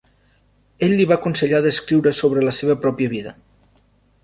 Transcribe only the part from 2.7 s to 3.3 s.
pròpia